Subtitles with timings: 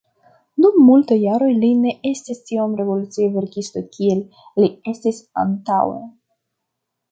[0.63, 4.25] Dum multaj jaroj li ne estis tiom revolucia verkisto kiel
[4.65, 6.05] li estis antaŭe.